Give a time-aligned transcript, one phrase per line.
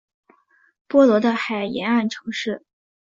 [0.87, 2.65] 波罗的海沿岸城市。